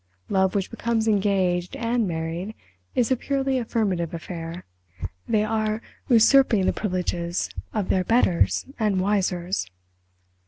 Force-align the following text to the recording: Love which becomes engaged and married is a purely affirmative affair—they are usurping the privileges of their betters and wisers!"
Love 0.29 0.55
which 0.55 0.71
becomes 0.71 1.07
engaged 1.07 1.75
and 1.75 2.07
married 2.07 2.55
is 2.95 3.11
a 3.11 3.15
purely 3.15 3.59
affirmative 3.59 4.15
affair—they 4.15 5.43
are 5.43 5.79
usurping 6.09 6.65
the 6.65 6.73
privileges 6.73 7.51
of 7.71 7.89
their 7.89 8.03
betters 8.03 8.65
and 8.79 8.99
wisers!" 8.99 9.69